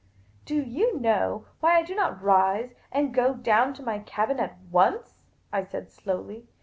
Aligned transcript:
"Do 0.47 0.55
you 0.55 0.99
know 0.99 1.45
why 1.59 1.75
I 1.77 1.83
do 1.83 1.93
not 1.93 2.23
rise 2.23 2.73
and 2.91 3.13
go 3.13 3.35
down 3.35 3.75
to 3.75 3.83
my 3.83 3.99
cabin 3.99 4.39
at 4.39 4.57
once?" 4.71 5.13
I 5.53 5.63
said, 5.63 5.91
slowly. 5.91 6.47